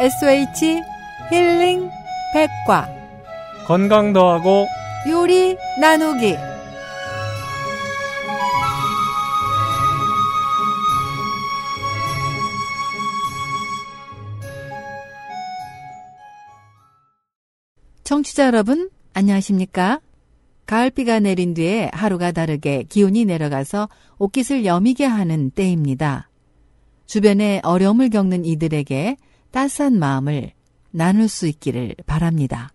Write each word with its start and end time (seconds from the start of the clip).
SH 0.00 0.80
힐링 1.28 1.90
백과 2.32 2.88
건강 3.66 4.12
더하고 4.12 4.68
요리 5.08 5.56
나누기 5.80 6.36
청취자 18.04 18.46
여러분 18.46 18.90
안녕하십니까? 19.14 20.00
가을비가 20.66 21.18
내린 21.18 21.54
뒤에 21.54 21.90
하루가 21.92 22.30
다르게 22.30 22.84
기온이 22.84 23.24
내려가서 23.24 23.88
옷깃을 24.18 24.64
여미게 24.64 25.04
하는 25.06 25.50
때입니다. 25.50 26.30
주변에 27.06 27.60
어려움을 27.64 28.10
겪는 28.10 28.44
이들에게 28.44 29.16
따스한 29.50 29.98
마음을 29.98 30.52
나눌 30.90 31.28
수 31.28 31.46
있기를 31.46 31.94
바랍니다. 32.06 32.70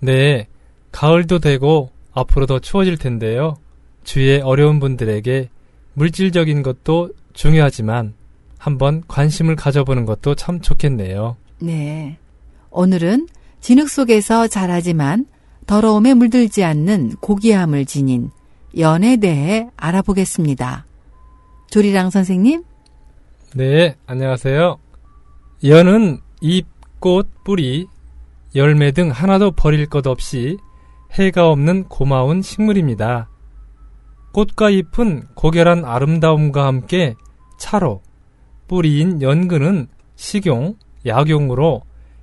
네, 0.00 0.46
가을도 0.92 1.38
되고 1.38 1.90
앞으로 2.12 2.46
더 2.46 2.58
추워질 2.58 2.98
텐데요. 2.98 3.56
주위에 4.04 4.40
어려운 4.40 4.80
분들에게 4.80 5.48
물질적인 5.94 6.62
것도 6.62 7.10
중요하지만 7.32 8.14
한번 8.58 9.02
관심을 9.08 9.56
가져보는 9.56 10.06
것도 10.06 10.34
참 10.34 10.60
좋겠네요. 10.60 11.36
네. 11.60 12.18
오늘은 12.70 13.28
진흙 13.60 13.88
속에서 13.88 14.46
자라지만 14.46 15.26
더러움에 15.66 16.14
물들지 16.14 16.64
않는 16.64 17.16
고귀함을 17.20 17.86
지닌 17.86 18.30
연에 18.76 19.16
대해 19.16 19.68
알아보겠습니다. 19.76 20.84
조리랑 21.70 22.10
선생님? 22.10 22.62
네, 23.54 23.96
안녕하세요. 24.06 24.78
연은 25.66 26.18
잎, 26.42 26.66
꽃, 27.00 27.26
뿌리, 27.42 27.86
열매 28.54 28.92
등 28.92 29.08
하나도 29.10 29.52
버릴 29.52 29.86
것 29.86 30.06
없이 30.06 30.58
해가 31.12 31.48
없는 31.48 31.84
고마운 31.84 32.42
식물입니다. 32.42 33.30
꽃과 34.32 34.68
잎은 34.68 35.28
고결한 35.34 35.86
아름다움과 35.86 36.66
함께 36.66 37.14
차로, 37.58 38.02
뿌리인 38.68 39.22
연근은 39.22 39.88
식용, 40.16 40.74
약용으로 41.06 41.80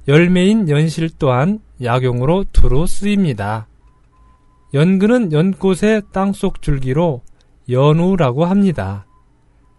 열매인 0.07 0.69
연실 0.69 1.09
또한 1.17 1.61
약용으로 1.81 2.45
두루 2.51 2.85
쓰입니다. 2.85 3.67
연근은 4.75 5.31
연꽃의 5.31 6.03
땅속 6.11 6.61
줄기로 6.61 7.23
연우라고 7.67 8.45
합니다. 8.45 9.07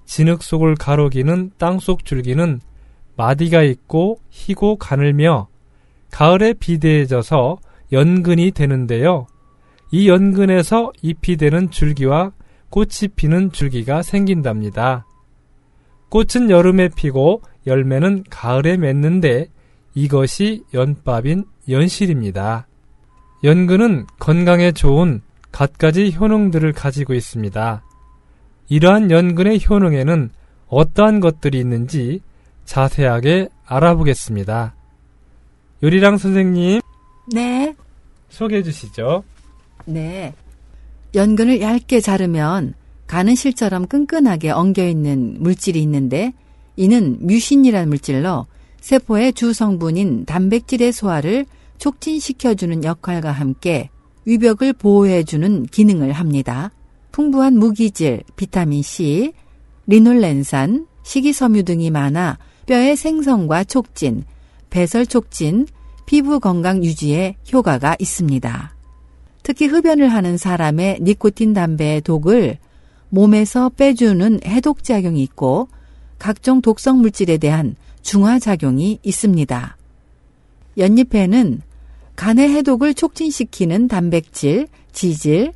진흙 0.05 0.43
속을 0.43 0.75
가로기는 0.75 1.53
땅속 1.59 2.05
줄기는 2.05 2.61
마디가 3.23 3.63
있고 3.63 4.19
희고 4.31 4.77
가늘며 4.77 5.47
가을에 6.11 6.55
비대해져서 6.55 7.59
연근이 7.93 8.51
되는데요. 8.51 9.29
이 9.93 10.09
연근에서 10.09 10.91
잎이 11.03 11.37
되는 11.37 11.71
줄기와 11.71 12.33
꽃이 12.71 13.13
피는 13.15 13.53
줄기가 13.53 14.03
생긴답니다. 14.03 15.07
꽃은 16.09 16.51
여름에 16.51 16.89
피고 16.89 17.43
열매는 17.67 18.25
가을에 18.29 18.77
맺는데 18.77 19.47
이것이 19.95 20.65
연밥인 20.75 21.45
연실입니다. 21.69 22.67
연근은 23.45 24.07
건강에 24.19 24.73
좋은 24.73 25.21
갖가지 25.53 26.13
효능들을 26.19 26.73
가지고 26.73 27.15
있습니다. 27.15 27.85
이러한 28.69 29.13
연근의 29.13 29.61
효능에는 29.69 30.31
어떠한 30.67 31.21
것들이 31.21 31.61
있는지 31.61 32.21
자세하게 32.65 33.49
알아보겠습니다. 33.67 34.75
요리랑 35.83 36.19
선생님, 36.19 36.81
네. 37.33 37.75
소개해 38.29 38.63
주시죠. 38.63 39.25
네. 39.85 40.33
연근을 41.15 41.61
얇게 41.61 42.01
자르면 42.01 42.75
가는 43.07 43.35
실처럼 43.35 43.87
끈끈하게 43.87 44.51
엉겨 44.51 44.87
있는 44.87 45.37
물질이 45.41 45.83
있는데 45.83 46.33
이는 46.77 47.19
뮤신이라는 47.21 47.89
물질로 47.89 48.47
세포의 48.81 49.35
주 49.35 49.53
성분인 49.53 50.25
단백질의 50.25 50.93
소화를 50.93 51.47
촉진시켜주는 51.79 52.85
역할과 52.85 53.31
함께 53.31 53.91
위벽을 54.25 54.73
보호해주는 54.73 55.67
기능을 55.67 56.13
합니다. 56.13 56.71
풍부한 57.11 57.59
무기질, 57.59 58.23
비타민 58.37 58.83
C, 58.83 59.33
리놀렌산, 59.87 60.87
식이섬유 61.03 61.65
등이 61.65 61.91
많아 61.91 62.39
뼈의 62.67 62.97
생성과 62.97 63.65
촉진, 63.65 64.25
배설 64.71 65.07
촉진, 65.07 65.67
피부 66.07 66.41
건강 66.41 66.85
유지에 66.85 67.37
효과가 67.53 67.97
있습니다. 67.99 68.75
특히 69.43 69.67
흡연을 69.67 70.09
하는 70.09 70.37
사람의 70.37 70.99
니코틴 71.01 71.53
담배의 71.53 72.03
독을 72.03 72.59
몸에서 73.09 73.69
빼주는 73.71 74.41
해독작용이 74.45 75.23
있고 75.25 75.69
각종 76.19 76.63
독성 76.63 77.01
물질에 77.01 77.39
대한 77.39 77.77
중화작용이 78.03 79.01
있습니다. 79.03 79.77
연잎에는 80.79 81.61
간의 82.17 82.51
해독을 82.51 82.95
촉진시키는 82.95 83.89
단백질, 83.89 84.69
지질, 84.93 85.53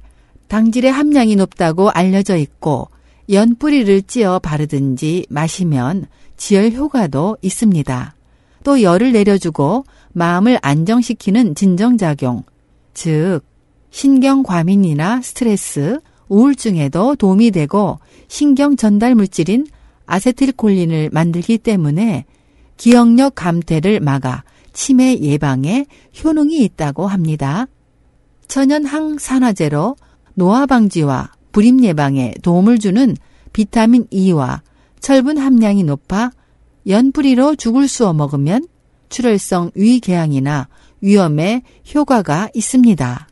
당질의 0.49 0.91
함량이 0.91 1.37
높다고 1.37 1.91
알려져 1.91 2.37
있고 2.37 2.89
연뿌리를 3.31 4.03
찧어 4.03 4.39
바르든지 4.39 5.27
마시면 5.29 6.07
지혈 6.37 6.73
효과도 6.73 7.37
있습니다. 7.43 8.15
또 8.65 8.83
열을 8.83 9.13
내려주고 9.13 9.85
마음을 10.13 10.59
안정시키는 10.63 11.55
진정작용, 11.55 12.43
즉 12.95 13.41
신경 13.91 14.43
과민이나 14.43 15.21
스트레스, 15.23 16.01
우울증에도 16.29 17.17
도움이 17.17 17.51
되고 17.51 17.99
신경 18.29 18.77
전달 18.77 19.15
물질인 19.15 19.67
아세틸콜린을 20.07 21.11
만들기 21.13 21.59
때문에 21.59 22.25
기억력 22.77 23.35
감퇴를 23.35 24.01
막아 24.01 24.45
치매 24.73 25.19
예방에 25.19 25.87
효능이 26.23 26.59
있다고 26.65 27.07
합니다. 27.07 27.67
천연 28.49 28.85
항산화제로 28.85 29.97
노화 30.35 30.67
방지와 30.67 31.33
불임 31.57 31.83
예방에 31.83 32.35
도움을 32.43 32.79
주는 32.79 33.17
비타민 33.55 34.07
E와 34.11 34.61
철분 35.01 35.39
함량이 35.39 35.85
높아 35.85 36.31
연뿌리로 36.87 37.57
죽을 37.57 37.89
쑤어 37.89 38.13
먹으면 38.13 38.69
출혈성 39.09 39.71
위궤양이나 39.75 40.69
위염에 41.01 41.63
효과가 41.95 42.51
있습니다. 42.53 43.29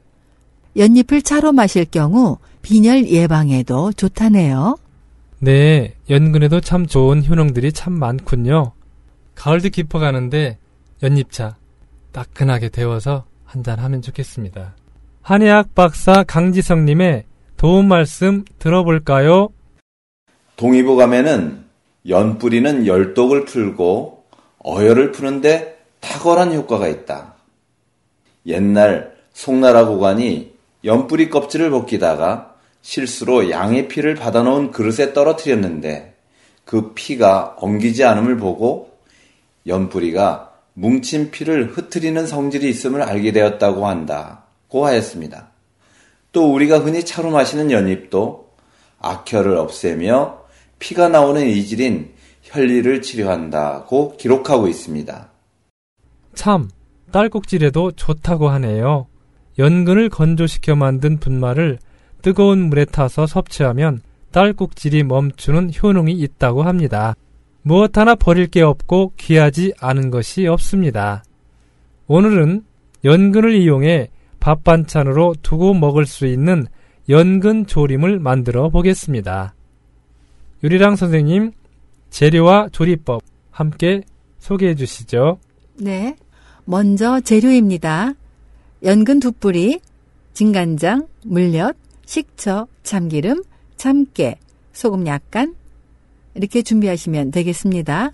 연잎을 0.74 1.20
차로 1.20 1.52
마실 1.52 1.84
경우 1.84 2.38
빈혈 2.62 3.10
예방에도 3.10 3.92
좋다네요. 3.92 4.78
네, 5.40 5.94
연근에도 6.08 6.62
참 6.62 6.86
좋은 6.86 7.26
효능들이 7.26 7.72
참 7.72 7.92
많군요. 7.92 8.72
가을도 9.34 9.68
깊어가는데 9.68 10.56
연잎차 11.02 11.58
따끈하게 12.12 12.70
데워서 12.70 13.26
한잔 13.44 13.80
하면 13.80 14.00
좋겠습니다. 14.00 14.76
한의학 15.20 15.74
박사 15.74 16.22
강지성님의 16.22 17.24
도움 17.56 17.88
말씀 17.88 18.44
들어볼까요? 18.58 19.48
동의보 20.56 20.96
감에는 20.96 21.64
연뿌리는 22.08 22.86
열독을 22.86 23.44
풀고 23.44 24.24
어혈을 24.58 25.12
푸는데 25.12 25.78
탁월한 26.00 26.52
효과가 26.54 26.88
있다. 26.88 27.34
옛날 28.46 29.14
송나라 29.32 29.86
고관이 29.86 30.52
연뿌리 30.84 31.30
껍질을 31.30 31.70
벗기다가 31.70 32.54
실수로 32.82 33.50
양의 33.50 33.88
피를 33.88 34.14
받아놓은 34.14 34.70
그릇에 34.70 35.14
떨어뜨렸는데 35.14 36.14
그 36.64 36.92
피가 36.94 37.56
엉기지 37.58 38.04
않음을 38.04 38.36
보고 38.36 38.98
연뿌리가 39.66 40.52
뭉친 40.74 41.30
피를 41.30 41.68
흩트리는 41.68 42.26
성질이 42.26 42.68
있음을 42.68 43.00
알게 43.00 43.32
되었다고 43.32 43.86
한다고 43.86 44.86
하였습니다. 44.86 45.53
또 46.34 46.52
우리가 46.52 46.80
흔히 46.80 47.04
차로 47.04 47.30
마시는 47.30 47.70
연잎도 47.70 48.50
악혈을 48.98 49.56
없애며 49.56 50.40
피가 50.80 51.08
나오는 51.08 51.46
이질인 51.46 52.12
혈리를 52.42 53.00
치료한다고 53.00 54.16
기록하고 54.18 54.66
있습니다. 54.68 55.28
참, 56.34 56.68
딸꾹질에도 57.12 57.92
좋다고 57.92 58.48
하네요. 58.48 59.06
연근을 59.58 60.08
건조시켜 60.08 60.74
만든 60.74 61.18
분말을 61.18 61.78
뜨거운 62.20 62.68
물에 62.68 62.84
타서 62.86 63.28
섭취하면 63.28 64.02
딸꾹질이 64.32 65.04
멈추는 65.04 65.70
효능이 65.80 66.12
있다고 66.12 66.64
합니다. 66.64 67.14
무엇 67.62 67.96
하나 67.96 68.16
버릴 68.16 68.48
게 68.48 68.60
없고 68.62 69.12
귀하지 69.16 69.72
않은 69.78 70.10
것이 70.10 70.48
없습니다. 70.48 71.22
오늘은 72.08 72.64
연근을 73.04 73.54
이용해 73.54 74.08
밥 74.44 74.62
반찬으로 74.62 75.36
두고 75.40 75.72
먹을 75.72 76.04
수 76.04 76.26
있는 76.26 76.66
연근 77.08 77.64
조림을 77.64 78.18
만들어 78.18 78.68
보겠습니다. 78.68 79.54
유리랑 80.62 80.96
선생님, 80.96 81.52
재료와 82.10 82.68
조리법 82.70 83.22
함께 83.50 84.02
소개해 84.40 84.74
주시죠. 84.74 85.38
네. 85.78 86.14
먼저 86.66 87.20
재료입니다. 87.20 88.12
연근 88.82 89.18
두 89.18 89.32
뿌리, 89.32 89.80
진간장, 90.34 91.08
물엿, 91.24 91.74
식초, 92.04 92.68
참기름, 92.82 93.44
참깨, 93.78 94.36
소금 94.74 95.06
약간 95.06 95.54
이렇게 96.34 96.60
준비하시면 96.60 97.30
되겠습니다. 97.30 98.10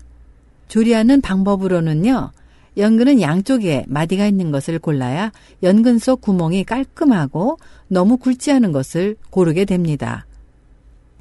조리하는 0.69 1.19
방법으로는요. 1.19 2.31
연근은 2.77 3.21
양쪽에 3.21 3.85
마디가 3.87 4.25
있는 4.27 4.51
것을 4.51 4.79
골라야 4.79 5.31
연근 5.61 5.99
속 5.99 6.21
구멍이 6.21 6.63
깔끔하고 6.63 7.57
너무 7.87 8.17
굵지 8.17 8.51
않은 8.51 8.71
것을 8.71 9.17
고르게 9.29 9.65
됩니다. 9.65 10.25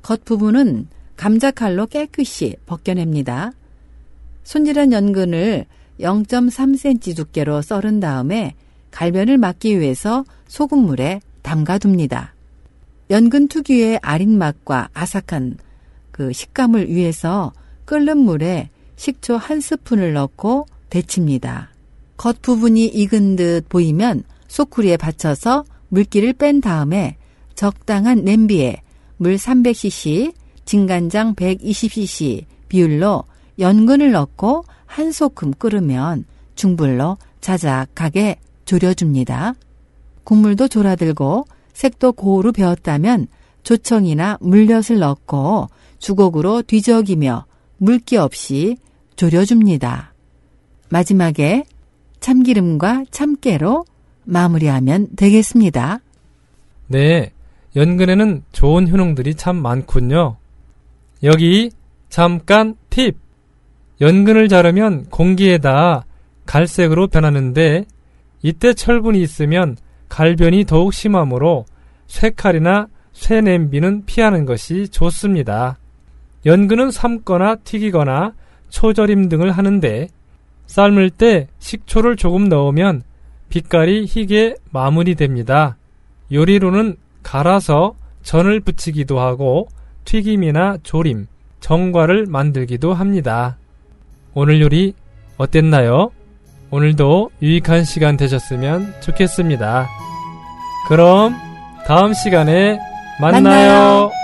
겉부분은 0.02 0.88
감자칼로 1.16 1.86
깨끗이 1.86 2.56
벗겨냅니다. 2.66 3.52
손질한 4.44 4.92
연근을 4.92 5.66
0.3cm 6.00 7.16
두께로 7.16 7.62
썰은 7.62 8.00
다음에 8.00 8.54
갈변을 8.90 9.38
막기 9.38 9.78
위해서 9.78 10.24
소금물에 10.48 11.20
담가둡니다. 11.42 12.34
연근 13.10 13.48
특유의 13.48 13.98
아린 14.02 14.38
맛과 14.38 14.88
아삭한 14.94 15.58
그 16.10 16.32
식감을 16.32 16.88
위해서 16.88 17.52
끓는 17.84 18.18
물에 18.18 18.70
식초 18.96 19.36
한 19.36 19.60
스푼을 19.60 20.12
넣고 20.12 20.66
데칩니다. 20.90 21.70
겉부분이 22.16 22.86
익은 22.86 23.36
듯 23.36 23.68
보이면 23.68 24.24
소쿠리에 24.48 24.96
받쳐서 24.96 25.64
물기를 25.88 26.32
뺀 26.34 26.60
다음에 26.60 27.16
적당한 27.54 28.24
냄비에 28.24 28.82
물 29.16 29.36
300cc, 29.36 30.34
진간장 30.64 31.34
120cc 31.34 32.44
비율로 32.68 33.24
연근을 33.58 34.12
넣고 34.12 34.64
한 34.86 35.12
소끔 35.12 35.52
끓으면 35.52 36.24
중불로 36.54 37.16
자작하게 37.40 38.36
졸여줍니다. 38.64 39.54
국물도 40.24 40.68
졸아들고 40.68 41.46
색도 41.72 42.12
고루 42.12 42.52
배었다면 42.52 43.26
조청이나 43.62 44.38
물엿을 44.40 44.98
넣고 44.98 45.68
주걱으로 45.98 46.62
뒤적이며 46.62 47.46
물기 47.78 48.16
없이 48.16 48.76
졸여줍니다. 49.16 50.09
마지막에 50.90 51.64
참기름과 52.20 53.04
참깨로 53.10 53.84
마무리하면 54.24 55.08
되겠습니다. 55.16 56.00
네, 56.88 57.32
연근에는 57.76 58.42
좋은 58.52 58.90
효능들이 58.90 59.34
참 59.34 59.56
많군요. 59.56 60.36
여기 61.22 61.70
잠깐 62.08 62.74
팁! 62.90 63.16
연근을 64.00 64.48
자르면 64.48 65.06
공기에다 65.10 66.04
갈색으로 66.46 67.06
변하는데 67.08 67.84
이때 68.42 68.74
철분이 68.74 69.20
있으면 69.22 69.76
갈변이 70.08 70.64
더욱 70.64 70.92
심하므로 70.92 71.66
쇠칼이나 72.06 72.88
쇠냄비는 73.12 74.06
피하는 74.06 74.46
것이 74.46 74.88
좋습니다. 74.88 75.78
연근은 76.46 76.90
삶거나 76.90 77.56
튀기거나 77.56 78.32
초절임 78.70 79.28
등을 79.28 79.52
하는데 79.52 80.08
삶을 80.70 81.10
때 81.10 81.48
식초를 81.58 82.14
조금 82.14 82.48
넣으면 82.48 83.02
빛깔이 83.48 84.06
희게 84.08 84.54
마무리됩니다. 84.70 85.76
요리로는 86.32 86.96
갈아서 87.24 87.94
전을 88.22 88.60
부치기도 88.60 89.18
하고 89.18 89.66
튀김이나 90.04 90.78
조림, 90.84 91.26
정과를 91.58 92.26
만들기도 92.26 92.94
합니다. 92.94 93.58
오늘 94.32 94.60
요리 94.60 94.94
어땠나요? 95.38 96.12
오늘도 96.70 97.30
유익한 97.42 97.82
시간 97.82 98.16
되셨으면 98.16 98.94
좋겠습니다. 99.00 99.88
그럼 100.86 101.34
다음 101.84 102.14
시간에 102.14 102.78
만나요. 103.20 103.42
만나요. 103.42 104.19